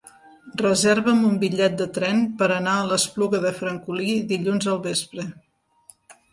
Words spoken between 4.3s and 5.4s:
dilluns al vespre.